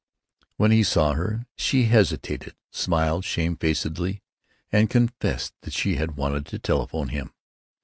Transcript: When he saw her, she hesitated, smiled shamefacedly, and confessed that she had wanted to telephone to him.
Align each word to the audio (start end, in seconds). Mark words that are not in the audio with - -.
When 0.57 0.71
he 0.71 0.81
saw 0.81 1.13
her, 1.13 1.45
she 1.55 1.83
hesitated, 1.83 2.55
smiled 2.71 3.23
shamefacedly, 3.23 4.23
and 4.71 4.89
confessed 4.89 5.53
that 5.61 5.73
she 5.73 5.97
had 5.97 6.17
wanted 6.17 6.47
to 6.47 6.57
telephone 6.57 7.09
to 7.09 7.13
him. 7.13 7.33